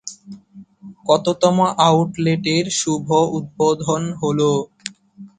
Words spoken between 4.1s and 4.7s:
হলো?